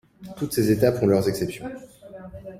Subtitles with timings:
[0.35, 1.69] Toutes ces étapes ont leurs exceptions.